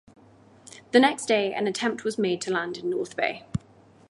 [0.93, 3.45] The next day, an attempt was made to land in North Bay.